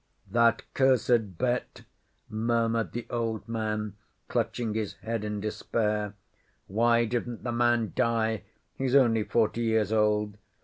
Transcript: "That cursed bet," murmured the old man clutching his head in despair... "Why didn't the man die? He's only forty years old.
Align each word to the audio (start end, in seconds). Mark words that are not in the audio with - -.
"That 0.31 0.63
cursed 0.73 1.37
bet," 1.37 1.83
murmured 2.27 2.91
the 2.93 3.05
old 3.11 3.47
man 3.47 3.97
clutching 4.29 4.73
his 4.73 4.95
head 4.95 5.23
in 5.23 5.39
despair... 5.39 6.15
"Why 6.65 7.05
didn't 7.05 7.43
the 7.43 7.51
man 7.51 7.93
die? 7.95 8.45
He's 8.73 8.95
only 8.95 9.21
forty 9.23 9.61
years 9.61 9.91
old. 9.93 10.37